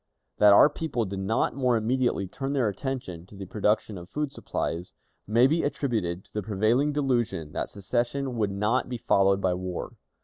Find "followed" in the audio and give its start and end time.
8.97-9.41